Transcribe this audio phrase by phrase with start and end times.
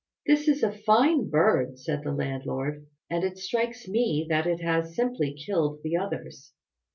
[0.25, 4.95] "This is a fine bird," said the landlord, "and it strikes me that it has
[4.95, 6.53] simply killed the others.